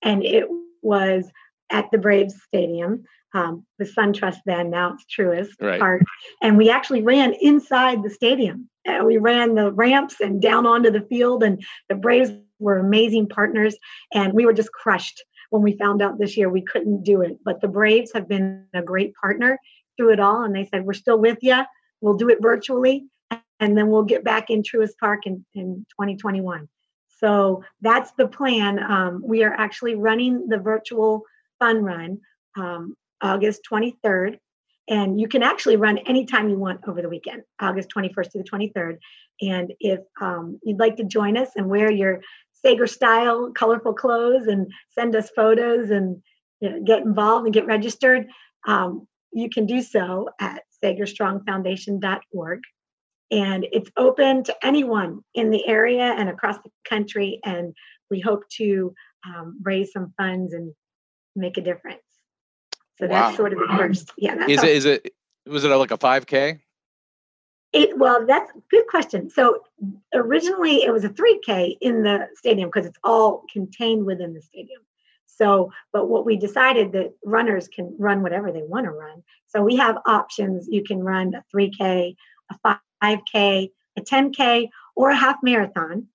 and 0.00 0.24
it 0.24 0.44
was 0.80 1.28
at 1.70 1.90
the 1.90 1.98
Braves 1.98 2.40
Stadium, 2.46 3.02
um, 3.34 3.66
the 3.78 3.84
SunTrust 3.84 4.38
then, 4.46 4.70
now 4.70 4.94
it's 4.94 5.04
Truist 5.04 5.60
right. 5.60 5.80
Park, 5.80 6.02
and 6.42 6.56
we 6.56 6.70
actually 6.70 7.02
ran 7.02 7.34
inside 7.40 8.02
the 8.02 8.10
stadium. 8.10 8.68
And 8.86 9.06
we 9.06 9.16
ran 9.16 9.54
the 9.54 9.72
ramps 9.72 10.20
and 10.20 10.42
down 10.42 10.66
onto 10.66 10.90
the 10.90 11.00
field, 11.00 11.42
and 11.42 11.64
the 11.88 11.94
Braves 11.94 12.32
were 12.58 12.78
amazing 12.78 13.28
partners, 13.28 13.74
and 14.12 14.32
we 14.34 14.44
were 14.44 14.52
just 14.52 14.72
crushed 14.72 15.22
when 15.50 15.62
we 15.62 15.76
found 15.78 16.02
out 16.02 16.18
this 16.18 16.36
year 16.36 16.48
we 16.48 16.62
couldn't 16.62 17.02
do 17.02 17.22
it. 17.22 17.38
But 17.44 17.60
the 17.60 17.68
Braves 17.68 18.12
have 18.12 18.28
been 18.28 18.66
a 18.74 18.82
great 18.82 19.14
partner 19.14 19.58
through 19.96 20.12
it 20.12 20.20
all. 20.20 20.42
And 20.42 20.54
they 20.54 20.66
said, 20.66 20.84
We're 20.84 20.94
still 20.94 21.18
with 21.18 21.38
you. 21.42 21.62
We'll 22.00 22.16
do 22.16 22.28
it 22.28 22.38
virtually. 22.40 23.06
And 23.60 23.78
then 23.78 23.88
we'll 23.88 24.04
get 24.04 24.24
back 24.24 24.50
in 24.50 24.62
Truist 24.62 24.98
Park 24.98 25.26
in, 25.26 25.44
in 25.54 25.86
2021. 25.90 26.68
So 27.18 27.62
that's 27.80 28.12
the 28.18 28.26
plan. 28.26 28.82
Um, 28.82 29.22
we 29.24 29.44
are 29.44 29.54
actually 29.54 29.94
running 29.94 30.48
the 30.48 30.58
virtual 30.58 31.22
fun 31.58 31.82
run 31.82 32.20
um, 32.56 32.94
August 33.20 33.62
23rd. 33.70 34.38
And 34.88 35.18
you 35.18 35.28
can 35.28 35.42
actually 35.42 35.76
run 35.76 35.98
anytime 35.98 36.50
you 36.50 36.58
want 36.58 36.80
over 36.86 37.00
the 37.00 37.08
weekend, 37.08 37.42
August 37.60 37.88
21st 37.96 38.30
to 38.30 38.38
the 38.38 38.44
23rd. 38.44 38.98
And 39.40 39.72
if 39.80 40.00
um, 40.20 40.58
you'd 40.62 40.78
like 40.78 40.96
to 40.96 41.04
join 41.04 41.36
us 41.38 41.50
and 41.56 41.68
wear 41.68 41.90
your 41.90 42.20
Sager 42.52 42.86
style, 42.86 43.50
colorful 43.52 43.94
clothes 43.94 44.46
and 44.46 44.70
send 44.90 45.16
us 45.16 45.30
photos 45.30 45.90
and 45.90 46.22
you 46.60 46.70
know, 46.70 46.82
get 46.82 47.02
involved 47.02 47.46
and 47.46 47.54
get 47.54 47.66
registered, 47.66 48.26
um, 48.66 49.06
you 49.32 49.50
can 49.50 49.66
do 49.66 49.82
so 49.82 50.28
at 50.40 50.62
sagerstrongfoundation.org. 50.82 52.60
And 53.30 53.66
it's 53.72 53.90
open 53.96 54.44
to 54.44 54.56
anyone 54.62 55.20
in 55.34 55.50
the 55.50 55.66
area 55.66 56.14
and 56.16 56.28
across 56.28 56.56
the 56.58 56.70
country. 56.88 57.40
And 57.44 57.74
we 58.10 58.20
hope 58.20 58.48
to 58.58 58.94
um, 59.26 59.58
raise 59.62 59.92
some 59.92 60.12
funds 60.16 60.52
and 60.52 60.72
make 61.34 61.56
a 61.56 61.62
difference. 61.62 62.03
So 62.98 63.06
wow. 63.06 63.26
that's 63.26 63.36
sort 63.36 63.52
of 63.52 63.58
the 63.58 63.76
first. 63.76 64.12
Yeah. 64.16 64.46
is 64.46 64.62
it, 64.62 64.70
is 64.70 64.84
it, 64.84 65.14
was 65.46 65.64
it 65.64 65.68
like 65.68 65.90
a 65.90 65.98
5K? 65.98 66.60
It, 67.72 67.98
well, 67.98 68.24
that's 68.24 68.50
a 68.50 68.60
good 68.70 68.86
question. 68.86 69.28
So 69.28 69.64
originally 70.14 70.84
it 70.84 70.92
was 70.92 71.04
a 71.04 71.08
3K 71.08 71.78
in 71.80 72.02
the 72.04 72.28
stadium 72.34 72.68
because 72.68 72.86
it's 72.86 72.98
all 73.02 73.44
contained 73.52 74.06
within 74.06 74.32
the 74.32 74.42
stadium. 74.42 74.80
So, 75.26 75.72
but 75.92 76.08
what 76.08 76.24
we 76.24 76.36
decided 76.36 76.92
that 76.92 77.14
runners 77.24 77.66
can 77.66 77.96
run 77.98 78.22
whatever 78.22 78.52
they 78.52 78.62
want 78.62 78.84
to 78.84 78.92
run. 78.92 79.24
So 79.48 79.62
we 79.62 79.74
have 79.76 79.98
options. 80.06 80.68
You 80.68 80.84
can 80.84 81.02
run 81.02 81.34
a 81.34 81.44
3K, 81.54 82.14
a 82.50 82.78
5K, 83.02 83.70
a 83.96 84.00
10K, 84.00 84.68
or 84.94 85.10
a 85.10 85.16
half 85.16 85.36
marathon 85.42 86.06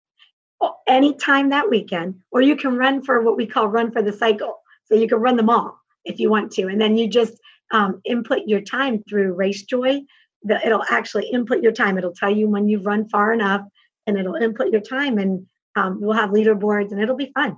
anytime 0.87 1.49
that 1.49 1.69
weekend, 1.69 2.15
or 2.31 2.41
you 2.41 2.55
can 2.55 2.77
run 2.77 3.01
for 3.03 3.21
what 3.21 3.35
we 3.35 3.45
call 3.45 3.67
run 3.67 3.91
for 3.91 4.01
the 4.01 4.13
cycle. 4.13 4.61
So 4.85 4.95
you 4.95 5.09
can 5.09 5.19
run 5.19 5.35
them 5.35 5.49
all 5.49 5.79
if 6.05 6.19
you 6.19 6.29
want 6.29 6.51
to. 6.53 6.67
And 6.67 6.79
then 6.79 6.97
you 6.97 7.07
just 7.07 7.33
um, 7.71 8.01
input 8.05 8.39
your 8.45 8.61
time 8.61 9.03
through 9.07 9.35
RaceJoy. 9.35 10.01
The, 10.43 10.65
it'll 10.65 10.83
actually 10.89 11.29
input 11.29 11.61
your 11.61 11.71
time. 11.71 11.97
It'll 11.97 12.13
tell 12.13 12.35
you 12.35 12.47
when 12.47 12.67
you've 12.67 12.85
run 12.85 13.09
far 13.09 13.33
enough 13.33 13.61
and 14.07 14.17
it'll 14.17 14.35
input 14.35 14.71
your 14.71 14.81
time 14.81 15.17
and 15.17 15.45
um, 15.75 15.99
we'll 16.01 16.13
have 16.13 16.31
leaderboards 16.31 16.91
and 16.91 17.01
it'll 17.01 17.15
be 17.15 17.31
fun. 17.33 17.57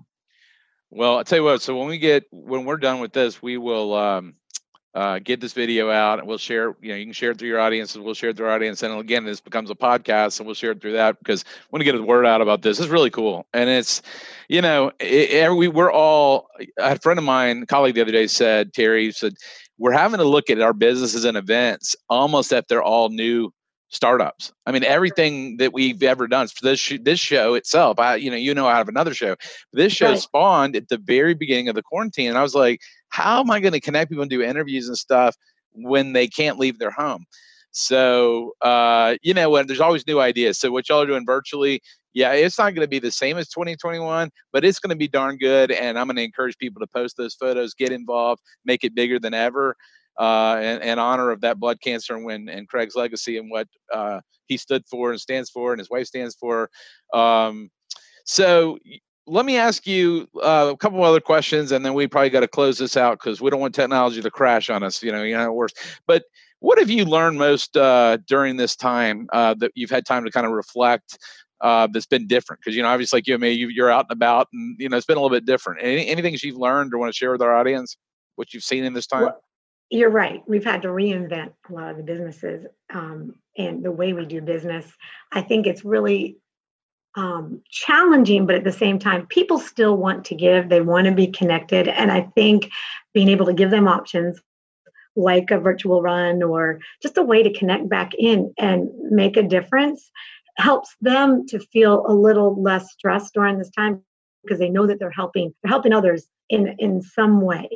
Well, 0.90 1.18
I'll 1.18 1.24
tell 1.24 1.40
you 1.40 1.44
what. 1.44 1.62
So 1.62 1.78
when 1.78 1.88
we 1.88 1.98
get 1.98 2.26
when 2.32 2.66
we're 2.66 2.78
done 2.78 3.00
with 3.00 3.14
this, 3.14 3.42
we 3.42 3.58
will 3.58 3.94
um, 3.96 4.36
uh, 4.94 5.20
get 5.20 5.40
this 5.40 5.54
video 5.54 5.90
out 5.90 6.20
and 6.20 6.28
we'll 6.28 6.38
share. 6.38 6.76
You 6.82 6.90
know, 6.90 6.96
you 6.96 7.06
can 7.06 7.14
share 7.14 7.32
it 7.32 7.38
through 7.38 7.48
your 7.48 7.60
audience, 7.60 7.96
and 7.96 8.04
we'll 8.04 8.14
share 8.14 8.32
it 8.32 8.38
through 8.38 8.48
our 8.48 8.56
audience. 8.56 8.84
And 8.84 9.00
again, 9.00 9.24
this 9.24 9.40
becomes 9.40 9.70
a 9.70 9.76
podcast, 9.76 10.40
and 10.40 10.46
we'll 10.46 10.56
share 10.56 10.72
it 10.72 10.82
through 10.82 10.94
that 10.94 11.20
because 11.20 11.46
I 11.48 11.68
want 11.72 11.82
to 11.82 11.86
get 11.86 11.94
the 11.94 12.04
word 12.04 12.26
out 12.26 12.42
about 12.42 12.62
this. 12.62 12.80
It's 12.80 12.90
really 12.90 13.10
cool, 13.10 13.46
and 13.54 13.70
it's 13.70 14.02
you 14.50 14.62
know, 14.62 14.92
it, 15.00 15.56
we 15.56 15.68
we're 15.68 15.92
all. 15.92 16.48
A 16.78 17.00
friend 17.00 17.18
of 17.18 17.26
mine, 17.26 17.66
colleague 17.66 17.96
the 17.96 18.02
other 18.02 18.12
day 18.12 18.28
said, 18.28 18.74
Terry 18.74 19.12
said, 19.12 19.34
we're 19.78 19.92
having 19.92 20.20
to 20.20 20.26
look 20.26 20.50
at 20.50 20.62
our 20.62 20.74
businesses 20.74 21.26
and 21.26 21.36
events 21.36 21.96
almost 22.08 22.52
if 22.52 22.68
they're 22.68 22.84
all 22.84 23.10
new 23.10 23.52
startups. 23.90 24.52
I 24.66 24.72
mean, 24.72 24.84
everything 24.84 25.58
that 25.58 25.74
we've 25.74 26.02
ever 26.04 26.28
done 26.28 26.48
for 26.48 26.64
this 26.64 26.80
sh- 26.80 27.00
this 27.02 27.20
show 27.20 27.56
itself. 27.56 28.00
I, 28.00 28.16
you 28.16 28.30
know, 28.32 28.38
you 28.38 28.54
know, 28.54 28.68
I 28.68 28.78
have 28.78 28.88
another 28.88 29.14
show. 29.14 29.36
This 29.74 29.92
show 29.94 30.12
right. 30.12 30.20
spawned 30.20 30.76
at 30.76 30.88
the 30.90 30.98
very 30.98 31.34
beginning 31.34 31.68
of 31.68 31.76
the 31.76 31.84
quarantine, 31.84 32.30
and 32.30 32.38
I 32.38 32.44
was 32.44 32.56
like, 32.56 32.82
how 33.12 33.40
am 33.40 33.52
I 33.52 33.60
going 33.60 33.74
to 33.74 33.80
connect 33.80 34.10
people 34.10 34.24
and 34.24 34.30
do 34.30 34.42
interviews 34.42 34.88
and 34.88 34.98
stuff 34.98 35.36
when 35.74 36.14
they 36.14 36.28
can't 36.28 36.58
leave 36.58 36.80
their 36.80 36.92
home? 36.92 37.26
So, 37.72 38.54
uh, 38.62 39.16
you 39.22 39.34
know, 39.34 39.64
there's 39.64 39.80
always 39.80 40.06
new 40.06 40.20
ideas. 40.20 40.60
So, 40.60 40.72
what 40.72 40.90
y'all 40.90 41.02
are 41.04 41.06
doing 41.06 41.26
virtually, 41.26 41.82
yeah, 42.14 42.34
it's 42.34 42.58
not 42.58 42.76
going 42.76 42.86
to 42.86 42.90
be 42.90 43.00
the 43.00 43.12
same 43.12 43.38
as 43.38 43.48
2021, 43.50 44.30
but 44.52 44.66
it's 44.66 44.80
going 44.80 44.90
to 44.90 44.96
be 44.98 45.08
darn 45.08 45.38
good. 45.38 45.72
And 45.72 45.98
I'm 45.98 46.08
going 46.08 46.18
to 46.18 46.24
encourage 46.24 46.58
people 46.58 46.82
to 46.82 46.88
post 46.88 47.16
those 47.16 47.36
photos, 47.36 47.74
get 47.74 47.92
involved, 47.92 48.42
make 48.66 48.84
it 48.84 48.94
bigger 48.94 49.20
than 49.20 49.34
ever 49.34 49.76
uh, 50.20 50.60
in, 50.62 50.82
in, 50.82 51.00
honor 51.00 51.32
of 51.32 51.42
that 51.42 51.60
blood 51.60 51.80
cancer 51.82 52.16
and 52.16 52.50
and 52.50 52.68
Craig's 52.68 52.96
legacy 52.96 53.38
and 53.38 53.50
what 53.50 53.68
uh, 53.94 54.20
he 54.48 54.58
stood 54.58 54.84
for 54.90 55.12
and 55.12 55.20
stands 55.20 55.50
for 55.50 55.72
and 55.72 55.80
his 55.80 55.90
wife 55.90 56.08
stands 56.08 56.36
for. 56.36 56.70
Um, 57.14 57.70
so 58.26 58.78
let 59.28 59.46
me 59.46 59.58
ask 59.58 59.86
you 59.88 60.28
uh, 60.42 60.70
a 60.74 60.78
couple 60.78 61.04
other 61.04 61.20
questions, 61.20 61.72
and 61.72 61.86
then 61.86 61.94
we 61.94 62.08
probably 62.08 62.30
got 62.30 62.42
to 62.42 62.48
close 62.48 62.78
this 62.78 62.98
out 62.98 63.20
because 63.20 63.42
we 63.42 63.50
don't 63.50 63.60
want 63.60 63.76
technology 63.76 64.22
to 64.22 64.32
crash 64.32 64.70
on 64.70 64.84
us. 64.84 65.02
You 65.04 65.12
know, 65.12 65.24
you 65.24 65.38
know, 65.38 65.52
worse. 65.52 65.74
But 66.08 66.24
what 66.60 66.80
have 66.80 66.90
you 66.90 67.06
learned 67.06 67.38
most 67.38 67.78
uh, 67.78 68.18
during 68.28 68.58
this 68.58 68.76
time 68.76 69.28
uh, 69.34 69.54
that 69.56 69.72
you've 69.76 69.92
had 69.92 70.06
time 70.06 70.24
to 70.26 70.32
kind 70.32 70.46
of 70.46 70.52
reflect? 70.52 71.18
Uh, 71.62 71.88
that's 71.94 72.08
been 72.08 72.26
different 72.26 72.60
because 72.60 72.76
you 72.76 72.82
know 72.82 72.90
obviously 72.90 73.18
like 73.18 73.28
you 73.28 73.36
and 73.36 73.42
me 73.42 73.52
you, 73.52 73.86
are 73.86 73.92
out 73.92 74.08
and 74.10 74.18
about 74.18 74.48
and 74.52 74.76
you 74.80 74.90
know 74.90 74.98
it's 74.98 75.06
been 75.06 75.16
a 75.16 75.22
little 75.22 75.38
bit 75.38 75.46
different 75.46 75.80
Any, 75.84 76.08
anything 76.08 76.36
you've 76.42 76.58
learned 76.58 76.92
or 76.92 76.98
want 76.98 77.14
to 77.14 77.16
share 77.16 77.32
with 77.32 77.44
our 77.44 77.56
audience 77.56 77.98
what 78.36 78.52
you've 78.52 78.64
seen 78.64 78.84
in 78.84 78.94
this 78.94 79.06
time 79.06 79.22
well, 79.22 79.44
you're 79.92 80.10
right. 80.10 80.42
We've 80.48 80.64
had 80.64 80.82
to 80.84 80.88
reinvent 80.88 81.52
a 81.70 81.74
lot 81.74 81.92
of 81.92 81.98
the 81.98 82.04
businesses 82.04 82.66
um, 82.94 83.36
and 83.58 83.84
the 83.84 83.92
way 83.92 84.14
we 84.14 84.26
do 84.26 84.42
business. 84.42 84.90
I 85.34 85.42
think 85.42 85.68
it's 85.68 85.84
really 85.84 86.38
um, 87.16 87.62
challenging, 87.70 88.46
but 88.46 88.56
at 88.56 88.64
the 88.64 88.72
same 88.72 89.00
time, 89.00 89.28
people 89.28 89.60
still 89.60 89.98
want 89.98 90.26
to 90.26 90.36
give. 90.36 90.70
They 90.70 90.82
want 90.82 91.06
to 91.06 91.14
be 91.14 91.28
connected. 91.28 91.88
And 91.88 92.12
I 92.12 92.22
think 92.36 92.72
being 93.14 93.28
able 93.28 93.46
to 93.48 93.54
give 93.54 93.72
them 93.72 93.88
options 93.88 94.40
like 95.16 95.52
a 95.52 95.60
virtual 95.60 96.02
run 96.02 96.42
or 96.42 96.80
just 97.02 97.18
a 97.18 97.24
way 97.24 97.44
to 97.44 97.52
connect 97.52 97.90
back 97.90 98.14
in 98.18 98.54
and 98.58 98.90
make 99.10 99.36
a 99.36 99.44
difference 99.44 100.10
helps 100.58 100.96
them 101.02 101.46
to 101.48 101.60
feel 101.60 102.06
a 102.08 102.14
little 102.14 102.62
less 102.62 102.92
stressed 102.94 103.34
during 103.34 103.58
this 103.58 103.70
time 103.72 104.02
because 104.44 104.60
they 104.60 104.70
know 104.70 104.88
that 104.88 105.00
they're 105.00 105.12
helping 105.12 105.54
they're 105.62 105.70
helping 105.70 105.94
others 105.94 106.28
in 106.50 106.76
in 106.80 107.02
some 107.02 107.42
way 107.42 107.70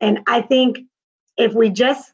and 0.00 0.20
i 0.26 0.40
think 0.40 0.78
if 1.36 1.54
we 1.54 1.70
just 1.70 2.12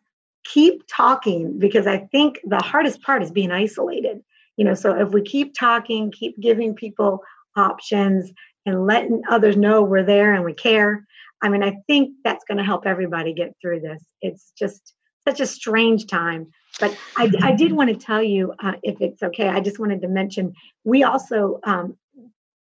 keep 0.52 0.83
talking, 0.88 1.59
because 1.59 1.87
I 1.87 1.99
think 1.99 2.40
the 2.45 2.62
hardest 2.62 3.02
part 3.02 3.23
is 3.23 3.30
being 3.30 3.50
isolated. 3.50 4.23
You 4.57 4.65
know, 4.65 4.75
so 4.75 4.95
if 4.97 5.11
we 5.11 5.23
keep 5.23 5.55
talking, 5.55 6.11
keep 6.11 6.39
giving 6.41 6.75
people 6.75 7.21
options 7.57 8.31
and 8.65 8.87
letting 8.87 9.23
others 9.29 9.57
know 9.57 9.83
we're 9.83 10.03
there 10.03 10.35
and 10.35 10.45
we 10.45 10.55
care, 10.55 11.07
I 11.43 11.49
mean, 11.49 11.63
I 11.63 11.79
think 11.87 12.15
that's 12.25 12.45
going 12.45 12.59
to 12.59 12.65
help 12.65 12.87
everybody 12.87 13.35
get 13.35 13.55
through 13.61 13.81
this. 13.81 14.03
It's 14.23 14.53
just 14.59 14.95
such 15.27 15.41
a 15.41 15.47
strange 15.47 16.07
time. 16.07 16.47
But 16.81 16.97
I, 17.17 17.31
I 17.43 17.53
did 17.53 17.73
want 17.73 17.91
to 17.91 17.97
tell 17.97 18.23
you, 18.23 18.55
uh, 18.63 18.75
if 18.83 19.01
it's 19.01 19.23
okay, 19.23 19.49
I 19.49 19.61
just 19.61 19.79
wanted 19.79 20.03
to 20.03 20.09
mention 20.09 20.53
we 20.85 21.05
also 21.05 21.61
um, 21.65 21.97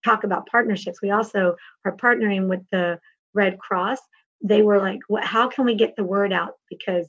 talk 0.04 0.24
about 0.24 0.46
partnerships. 0.46 1.02
We 1.02 1.10
also 1.10 1.56
are 1.84 1.96
partnering 1.96 2.48
with 2.48 2.60
the 2.70 2.98
Red 3.34 3.58
Cross 3.58 4.00
they 4.42 4.62
were 4.62 4.78
like, 4.78 5.00
how 5.22 5.48
can 5.48 5.64
we 5.64 5.74
get 5.74 5.96
the 5.96 6.04
word 6.04 6.32
out? 6.32 6.54
Because 6.68 7.08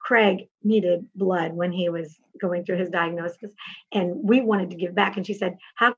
Craig 0.00 0.48
needed 0.62 1.06
blood 1.14 1.52
when 1.52 1.72
he 1.72 1.88
was 1.88 2.16
going 2.40 2.64
through 2.64 2.78
his 2.78 2.90
diagnosis, 2.90 3.52
and 3.92 4.14
we 4.22 4.40
wanted 4.40 4.70
to 4.70 4.76
give 4.76 4.94
back. 4.94 5.16
And 5.16 5.26
she 5.26 5.34
said, 5.34 5.56
how 5.74 5.94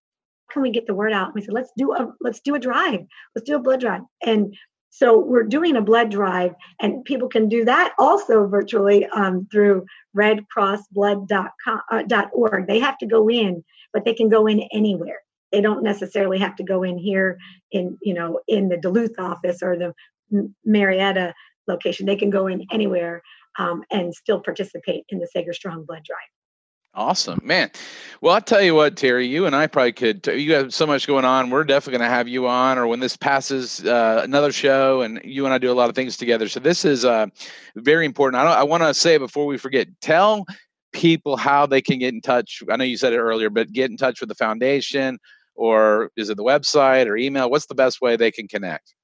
can 0.51 0.63
we 0.63 0.71
get 0.71 0.87
the 0.87 0.95
word 0.95 1.13
out? 1.13 1.27
And 1.27 1.35
we 1.35 1.43
said, 1.43 1.55
let's 1.55 1.73
do 1.77 1.93
a 1.93 2.13
let's 2.21 2.41
do 2.41 2.55
a 2.55 2.59
drive. 2.59 3.01
Let's 3.35 3.47
do 3.47 3.57
a 3.57 3.61
blood 3.61 3.81
drive. 3.81 4.03
And 4.23 4.57
so 4.91 5.19
we're 5.19 5.45
doing 5.45 5.77
a 5.77 5.83
blood 5.83 6.11
drive, 6.11 6.55
and 6.81 7.05
people 7.05 7.29
can 7.29 7.49
do 7.49 7.65
that 7.65 7.95
also 7.99 8.47
virtually 8.47 9.07
um, 9.07 9.47
through 9.51 9.87
redcrossblood.org. 10.17 12.63
Uh, 12.63 12.67
they 12.67 12.81
have 12.81 12.99
to 12.99 13.07
go 13.07 13.31
in, 13.31 13.63
but 13.93 14.05
they 14.05 14.15
can 14.15 14.29
go 14.29 14.49
in 14.49 14.63
anywhere. 14.73 15.21
They 15.53 15.61
don't 15.61 15.85
necessarily 15.85 16.39
have 16.39 16.57
to 16.57 16.65
go 16.65 16.83
in 16.83 16.99
here 16.99 17.39
in 17.71 17.97
you 18.03 18.15
know 18.15 18.41
in 18.49 18.69
the 18.69 18.77
Duluth 18.77 19.17
office 19.19 19.63
or 19.63 19.77
the 19.77 19.95
Marietta 20.65 21.35
location. 21.69 22.07
They 22.07 22.17
can 22.17 22.31
go 22.31 22.49
in 22.49 22.67
anywhere 22.73 23.23
um, 23.59 23.85
and 23.91 24.15
still 24.15 24.41
participate 24.41 25.05
in 25.09 25.19
the 25.19 25.27
Sager 25.27 25.53
Strong 25.53 25.85
Blood 25.85 26.05
Drive. 26.05 26.19
Awesome, 26.93 27.39
man. 27.45 27.71
Well, 28.21 28.35
I'll 28.35 28.41
tell 28.41 28.63
you 28.63 28.75
what, 28.75 28.97
Terry, 28.97 29.25
you 29.25 29.47
and 29.47 29.55
I 29.55 29.69
probably 29.69 29.93
could. 29.93 30.27
You 30.27 30.55
have 30.55 30.75
so 30.75 30.89
much 30.89 31.07
going 31.07 31.25
on. 31.25 31.49
We're 31.49 31.63
definitely 31.63 31.99
going 31.99 32.11
to 32.11 32.15
have 32.15 32.27
you 32.27 32.49
on, 32.49 32.79
or 32.79 32.89
when 32.89 32.99
this 32.99 33.17
passes, 33.17 33.85
uh, 33.85 34.23
another 34.25 34.51
show, 34.51 35.03
and 35.03 35.21
you 35.23 35.45
and 35.45 35.55
I 35.55 35.59
do 35.59 35.71
a 35.71 35.73
lot 35.73 35.89
of 35.89 35.95
things 35.95 36.17
together. 36.17 36.49
So 36.49 36.59
this 36.59 36.85
is 36.85 37.05
uh, 37.05 37.27
very 37.77 38.07
important. 38.07 38.43
I, 38.43 38.55
I 38.55 38.63
want 38.65 38.83
to 38.83 38.93
say 38.93 39.19
before 39.19 39.47
we 39.47 39.57
forget, 39.57 39.87
tell 40.01 40.47
people 40.93 41.37
how 41.37 41.65
they 41.65 41.81
can 41.81 42.01
get 42.01 42.13
in 42.13 42.21
touch. 42.21 42.61
I 42.69 42.77
know 42.77 42.83
you 42.83 42.97
said 42.97 43.13
it 43.13 43.19
earlier, 43.19 43.51
but 43.51 43.71
get 43.71 43.93
in 43.93 43.97
touch 43.97 44.19
with 44.19 44.29
the 44.29 44.35
foundation, 44.35 45.21
or 45.55 46.11
is 46.17 46.29
it 46.29 46.37
the 46.37 46.45
website 46.45 47.07
or 47.07 47.17
email? 47.17 47.51
What's 47.51 47.67
the 47.67 47.77
best 47.77 48.01
way 48.01 48.17
they 48.17 48.33
can 48.33 48.49
connect? 48.49 48.95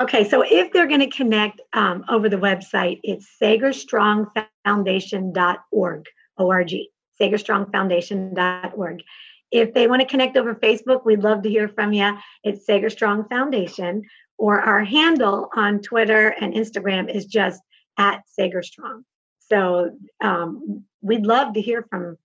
Okay, 0.00 0.28
so 0.28 0.42
if 0.42 0.72
they're 0.72 0.88
going 0.88 1.00
to 1.00 1.10
connect 1.10 1.60
um, 1.74 2.04
over 2.08 2.28
the 2.28 2.36
website, 2.36 3.00
it's 3.02 3.28
sagerstrongfoundation.org, 3.40 6.06
O-R-G, 6.38 6.90
sagerstrongfoundation.org. 7.20 9.02
If 9.50 9.74
they 9.74 9.86
want 9.86 10.00
to 10.00 10.08
connect 10.08 10.38
over 10.38 10.54
Facebook, 10.54 11.04
we'd 11.04 11.22
love 11.22 11.42
to 11.42 11.50
hear 11.50 11.68
from 11.68 11.92
you. 11.92 12.16
It's 12.42 12.64
Sager 12.64 12.88
Strong 12.88 13.28
Foundation. 13.28 14.02
or 14.38 14.60
our 14.60 14.82
handle 14.82 15.50
on 15.54 15.80
Twitter 15.80 16.28
and 16.40 16.54
Instagram 16.54 17.14
is 17.14 17.26
just 17.26 17.60
at 17.98 18.22
Sager 18.26 18.62
Strong. 18.62 19.04
So 19.40 19.90
um, 20.22 20.84
we'd 21.02 21.26
love 21.26 21.52
to 21.54 21.60
hear 21.60 21.86
from 21.90 22.16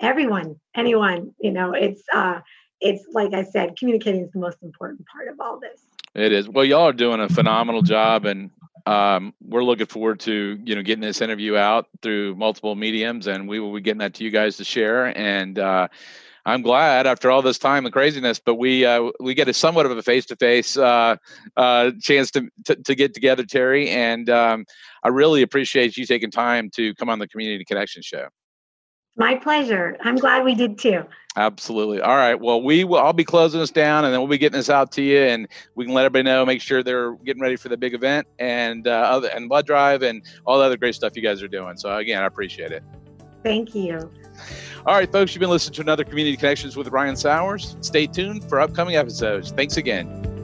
everyone, 0.00 0.56
anyone. 0.74 1.34
You 1.40 1.52
know, 1.52 1.72
it's 1.72 2.02
uh, 2.12 2.40
it's 2.80 3.04
like 3.12 3.32
I 3.32 3.44
said, 3.44 3.76
communicating 3.78 4.22
is 4.22 4.32
the 4.32 4.40
most 4.40 4.58
important 4.62 5.06
part 5.06 5.28
of 5.28 5.40
all 5.40 5.60
this. 5.60 5.86
It 6.14 6.32
is. 6.32 6.48
Well, 6.48 6.64
y'all 6.64 6.88
are 6.88 6.92
doing 6.92 7.20
a 7.20 7.28
phenomenal 7.28 7.82
job, 7.82 8.24
and 8.24 8.50
um, 8.86 9.34
we're 9.40 9.64
looking 9.64 9.86
forward 9.86 10.20
to 10.20 10.58
you 10.64 10.74
know 10.74 10.82
getting 10.82 11.02
this 11.02 11.20
interview 11.20 11.56
out 11.56 11.88
through 12.02 12.36
multiple 12.36 12.74
mediums, 12.74 13.26
and 13.26 13.48
we 13.48 13.60
will 13.60 13.74
be 13.74 13.80
getting 13.80 13.98
that 13.98 14.14
to 14.14 14.24
you 14.24 14.30
guys 14.30 14.56
to 14.56 14.64
share. 14.64 15.16
And 15.16 15.58
uh, 15.58 15.88
I'm 16.46 16.62
glad 16.62 17.06
after 17.06 17.30
all 17.30 17.42
this 17.42 17.58
time 17.58 17.84
and 17.84 17.92
craziness, 17.92 18.38
but 18.38 18.54
we 18.54 18.86
uh, 18.86 19.10
we 19.20 19.34
get 19.34 19.48
a 19.48 19.52
somewhat 19.52 19.84
of 19.86 19.96
a 19.96 20.02
face 20.02 20.26
to 20.26 20.36
face 20.36 20.74
chance 20.74 22.30
to, 22.30 22.48
to, 22.64 22.76
to 22.76 22.94
get 22.94 23.12
together, 23.12 23.44
Terry. 23.44 23.90
And 23.90 24.30
um, 24.30 24.64
I 25.02 25.08
really 25.08 25.42
appreciate 25.42 25.96
you 25.96 26.06
taking 26.06 26.30
time 26.30 26.70
to 26.76 26.94
come 26.94 27.10
on 27.10 27.18
the 27.18 27.28
Community 27.28 27.64
Connection 27.64 28.02
Show. 28.02 28.28
My 29.16 29.34
pleasure. 29.34 29.96
I'm 30.02 30.16
glad 30.16 30.44
we 30.44 30.54
did 30.54 30.78
too. 30.78 31.02
Absolutely. 31.36 32.00
All 32.00 32.16
right. 32.16 32.34
Well, 32.34 32.62
we 32.62 32.84
will. 32.84 32.98
I'll 32.98 33.12
be 33.12 33.24
closing 33.24 33.60
this 33.60 33.70
down, 33.70 34.04
and 34.04 34.12
then 34.12 34.20
we'll 34.20 34.28
be 34.28 34.38
getting 34.38 34.58
this 34.58 34.70
out 34.70 34.92
to 34.92 35.02
you, 35.02 35.18
and 35.18 35.48
we 35.74 35.84
can 35.84 35.94
let 35.94 36.04
everybody 36.04 36.24
know. 36.24 36.44
Make 36.44 36.60
sure 36.60 36.82
they're 36.82 37.12
getting 37.16 37.42
ready 37.42 37.56
for 37.56 37.68
the 37.68 37.76
big 37.76 37.94
event 37.94 38.26
and 38.38 38.86
uh, 38.86 38.90
other 38.90 39.28
and 39.28 39.48
blood 39.48 39.66
drive 39.66 40.02
and 40.02 40.22
all 40.46 40.58
the 40.58 40.64
other 40.64 40.76
great 40.76 40.94
stuff 40.94 41.16
you 41.16 41.22
guys 41.22 41.42
are 41.42 41.48
doing. 41.48 41.76
So 41.76 41.94
again, 41.96 42.22
I 42.22 42.26
appreciate 42.26 42.72
it. 42.72 42.82
Thank 43.42 43.74
you. 43.74 44.10
All 44.86 44.94
right, 44.94 45.10
folks. 45.10 45.34
You've 45.34 45.40
been 45.40 45.50
listening 45.50 45.74
to 45.74 45.82
another 45.82 46.04
Community 46.04 46.36
Connections 46.36 46.76
with 46.76 46.88
Ryan 46.88 47.16
Sowers. 47.16 47.76
Stay 47.80 48.06
tuned 48.06 48.44
for 48.48 48.60
upcoming 48.60 48.96
episodes. 48.96 49.50
Thanks 49.50 49.76
again. 49.76 50.35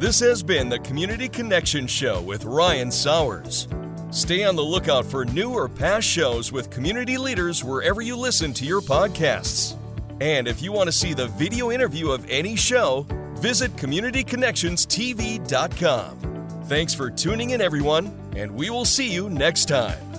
This 0.00 0.18
has 0.20 0.42
been 0.42 0.70
the 0.70 0.78
Community 0.78 1.28
Connection 1.28 1.86
Show 1.86 2.22
with 2.22 2.46
Ryan 2.46 2.90
Sowers. 2.90 3.68
Stay 4.10 4.44
on 4.44 4.56
the 4.56 4.64
lookout 4.64 5.04
for 5.04 5.26
new 5.26 5.50
or 5.50 5.68
past 5.68 6.08
shows 6.08 6.50
with 6.50 6.70
community 6.70 7.18
leaders 7.18 7.62
wherever 7.62 8.00
you 8.00 8.16
listen 8.16 8.54
to 8.54 8.64
your 8.64 8.80
podcasts. 8.80 9.76
And 10.22 10.48
if 10.48 10.62
you 10.62 10.72
want 10.72 10.88
to 10.88 10.92
see 10.92 11.12
the 11.12 11.26
video 11.26 11.70
interview 11.70 12.12
of 12.12 12.24
any 12.30 12.56
show, 12.56 13.06
visit 13.34 13.76
CommunityConnectionsTV.com. 13.76 16.62
Thanks 16.64 16.94
for 16.94 17.10
tuning 17.10 17.50
in, 17.50 17.60
everyone, 17.60 18.18
and 18.34 18.52
we 18.52 18.70
will 18.70 18.86
see 18.86 19.12
you 19.12 19.28
next 19.28 19.66
time. 19.66 20.09